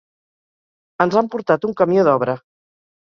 [1.05, 2.37] Ens han portat un camió d'obra.